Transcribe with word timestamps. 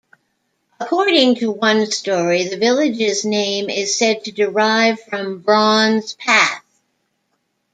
According 0.79 1.35
to 1.35 1.51
one 1.51 1.85
story, 1.85 2.45
the 2.47 2.57
village's 2.57 3.23
name 3.23 3.69
is 3.69 3.99
said 3.99 4.23
to 4.23 4.31
derive 4.31 4.99
from 4.99 5.41
"Brawn's 5.43 6.13
Path". 6.15 6.63